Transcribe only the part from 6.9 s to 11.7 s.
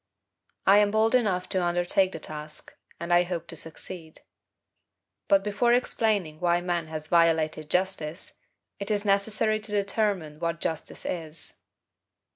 violated justice, it is necessary to determine what justice is.